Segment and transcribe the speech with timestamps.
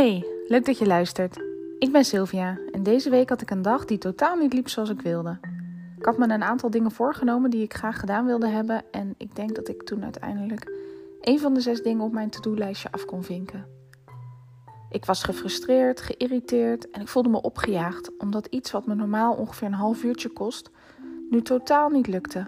[0.00, 1.36] Hey, leuk dat je luistert.
[1.78, 4.90] Ik ben Sylvia en deze week had ik een dag die totaal niet liep zoals
[4.90, 5.38] ik wilde.
[5.98, 9.36] Ik had me een aantal dingen voorgenomen die ik graag gedaan wilde hebben en ik
[9.36, 10.72] denk dat ik toen uiteindelijk
[11.20, 13.66] een van de zes dingen op mijn to-do-lijstje af kon vinken.
[14.90, 19.66] Ik was gefrustreerd, geïrriteerd en ik voelde me opgejaagd omdat iets wat me normaal ongeveer
[19.66, 20.70] een half uurtje kost,
[21.30, 22.46] nu totaal niet lukte.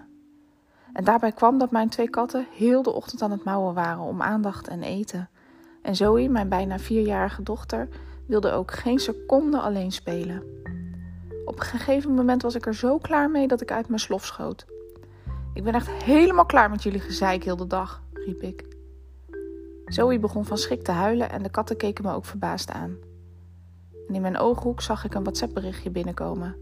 [0.93, 4.21] En daarbij kwam dat mijn twee katten heel de ochtend aan het mouwen waren om
[4.21, 5.29] aandacht en eten.
[5.83, 7.87] En Zoe, mijn bijna vierjarige dochter,
[8.25, 10.43] wilde ook geen seconde alleen spelen.
[11.45, 14.25] Op een gegeven moment was ik er zo klaar mee dat ik uit mijn slof
[14.25, 14.65] schoot.
[15.53, 18.65] Ik ben echt helemaal klaar met jullie gezeik heel de dag, riep ik.
[19.85, 22.97] Zoe begon van schrik te huilen en de katten keken me ook verbaasd aan.
[24.07, 26.55] En in mijn ooghoek zag ik een WhatsApp-berichtje binnenkomen.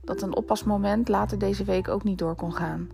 [0.00, 2.90] Dat een oppasmoment later deze week ook niet door kon gaan.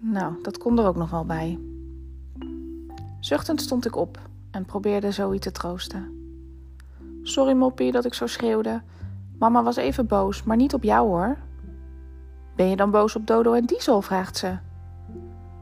[0.00, 1.58] Nou, dat kon er ook nog wel bij.
[3.24, 4.18] Zuchtend stond ik op
[4.50, 6.08] en probeerde Zoe te troosten.
[7.22, 8.82] Sorry moppie dat ik zo schreeuwde.
[9.38, 11.36] Mama was even boos, maar niet op jou hoor.
[12.56, 14.02] Ben je dan boos op Dodo en Diesel?
[14.02, 14.56] vraagt ze.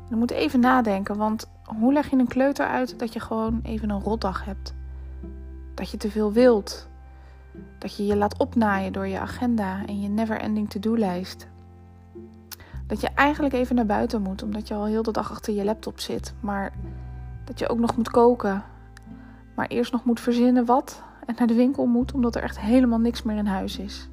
[0.08, 3.90] Je moet even nadenken, want hoe leg je een kleuter uit dat je gewoon even
[3.90, 4.74] een rotdag hebt?
[5.74, 6.88] Dat je te veel wilt.
[7.78, 11.46] Dat je je laat opnaaien door je agenda en je never-ending to-do-lijst.
[12.86, 15.64] Dat je eigenlijk even naar buiten moet, omdat je al heel de dag achter je
[15.64, 16.34] laptop zit.
[16.40, 16.72] Maar
[17.52, 18.64] dat je ook nog moet koken.
[19.56, 22.98] Maar eerst nog moet verzinnen wat en naar de winkel moet, omdat er echt helemaal
[22.98, 24.08] niks meer in huis is.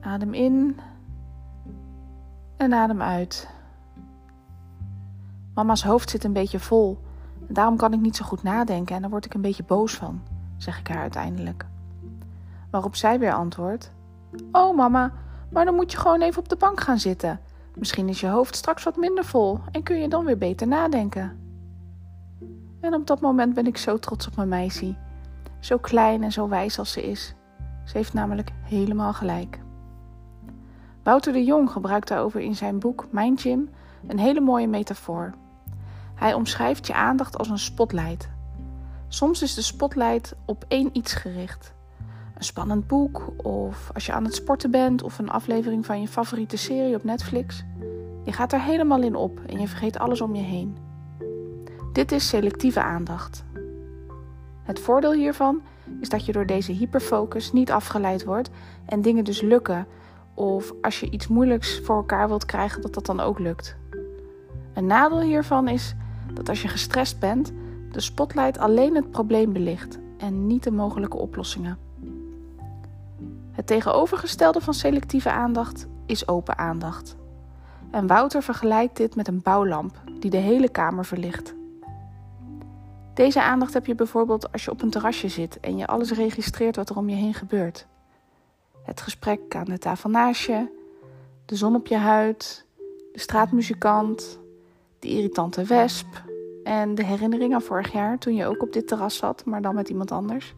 [0.00, 0.76] Adem in
[2.56, 3.48] en adem uit.
[5.54, 6.98] Mama's hoofd zit een beetje vol.
[7.48, 9.94] En daarom kan ik niet zo goed nadenken en daar word ik een beetje boos
[9.94, 10.22] van,
[10.56, 11.66] zeg ik haar uiteindelijk.
[12.70, 13.92] Waarop zij weer antwoordt:
[14.52, 15.12] Oh mama,
[15.50, 17.40] maar dan moet je gewoon even op de bank gaan zitten.
[17.74, 21.49] Misschien is je hoofd straks wat minder vol en kun je dan weer beter nadenken.
[22.80, 24.94] En op dat moment ben ik zo trots op mijn meisje.
[25.58, 27.34] Zo klein en zo wijs als ze is.
[27.84, 29.60] Ze heeft namelijk helemaal gelijk.
[31.02, 33.68] Wouter de Jong gebruikt daarover in zijn boek Mijn Gym
[34.06, 35.34] een hele mooie metafoor.
[36.14, 38.28] Hij omschrijft je aandacht als een spotlight.
[39.08, 41.74] Soms is de spotlight op één iets gericht.
[42.34, 46.08] Een spannend boek, of als je aan het sporten bent, of een aflevering van je
[46.08, 47.64] favoriete serie op Netflix.
[48.24, 50.89] Je gaat er helemaal in op en je vergeet alles om je heen.
[51.92, 53.44] Dit is selectieve aandacht.
[54.62, 55.62] Het voordeel hiervan
[56.00, 58.50] is dat je door deze hyperfocus niet afgeleid wordt
[58.86, 59.86] en dingen dus lukken.
[60.34, 63.76] Of als je iets moeilijks voor elkaar wilt krijgen, dat dat dan ook lukt.
[64.74, 65.94] Een nadeel hiervan is
[66.34, 67.52] dat als je gestrest bent,
[67.92, 71.78] de spotlight alleen het probleem belicht en niet de mogelijke oplossingen.
[73.50, 77.16] Het tegenovergestelde van selectieve aandacht is open aandacht.
[77.90, 81.58] En Wouter vergelijkt dit met een bouwlamp die de hele kamer verlicht.
[83.20, 86.76] Deze aandacht heb je bijvoorbeeld als je op een terrasje zit en je alles registreert
[86.76, 87.86] wat er om je heen gebeurt.
[88.82, 90.66] Het gesprek aan de tafel naast je,
[91.46, 92.66] de zon op je huid,
[93.12, 94.38] de straatmuzikant,
[94.98, 96.06] de irritante wesp
[96.64, 99.74] en de herinnering aan vorig jaar toen je ook op dit terras zat, maar dan
[99.74, 100.54] met iemand anders.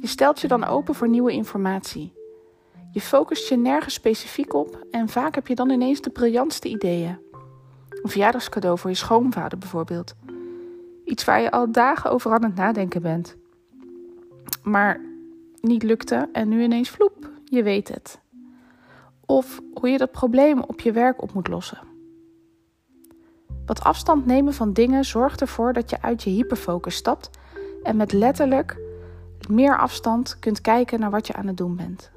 [0.00, 2.12] Je stelt je dan open voor nieuwe informatie.
[2.92, 7.18] Je focust je nergens specifiek op en vaak heb je dan ineens de briljantste ideeën.
[7.88, 10.14] Een verjaardagscadeau voor je schoonvader bijvoorbeeld.
[11.04, 13.36] Iets waar je al dagen over aan het nadenken bent.
[14.62, 15.00] Maar
[15.60, 18.20] niet lukte en nu ineens vloep, je weet het.
[19.26, 21.78] Of hoe je dat probleem op je werk op moet lossen.
[23.66, 27.30] Wat afstand nemen van dingen zorgt ervoor dat je uit je hyperfocus stapt
[27.82, 28.80] en met letterlijk
[29.48, 32.10] meer afstand kunt kijken naar wat je aan het doen bent.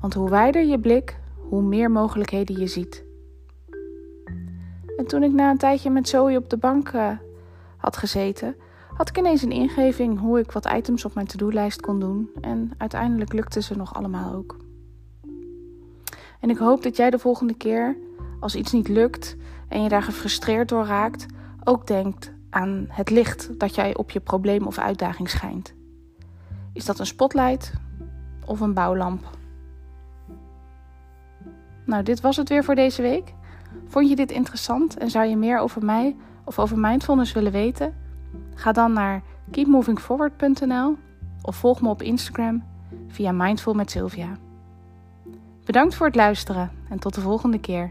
[0.00, 3.04] Want hoe wijder je blik, hoe meer mogelijkheden je ziet.
[4.96, 7.10] En toen ik na een tijdje met Zoe op de bank uh,
[7.88, 8.56] had gezeten,
[8.94, 12.30] had ik ineens een ingeving hoe ik wat items op mijn to-do-lijst kon doen.
[12.40, 14.56] En uiteindelijk lukte ze nog allemaal ook.
[16.40, 17.96] En ik hoop dat jij de volgende keer,
[18.40, 19.36] als iets niet lukt
[19.68, 21.26] en je daar gefrustreerd door raakt,
[21.64, 25.74] ook denkt aan het licht dat jij op je probleem of uitdaging schijnt.
[26.72, 27.72] Is dat een spotlight
[28.44, 29.30] of een bouwlamp?
[31.84, 33.34] Nou, dit was het weer voor deze week.
[33.86, 36.16] Vond je dit interessant en zou je meer over mij
[36.48, 37.94] of over mindfulness willen weten?
[38.54, 40.96] Ga dan naar keepmovingforward.nl
[41.42, 42.64] of volg me op Instagram
[43.08, 44.36] via Mindful met Sylvia.
[45.64, 47.90] Bedankt voor het luisteren en tot de volgende keer.